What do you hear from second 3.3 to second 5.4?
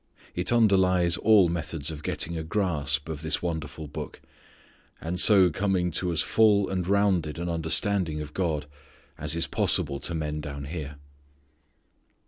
wonderful Book, and